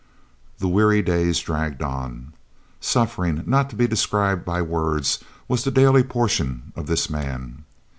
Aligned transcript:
The 0.57 0.67
weary 0.67 1.03
days 1.03 1.39
dragged 1.41 1.83
on. 1.83 2.33
Suffering, 2.79 3.43
not 3.45 3.69
to 3.69 3.75
be 3.75 3.85
described 3.85 4.43
by 4.43 4.59
words, 4.59 5.19
was 5.47 5.63
the 5.63 5.69
daily 5.69 6.01
portion 6.01 6.73
of 6.75 6.87
this 6.87 7.07
man. 7.07 7.65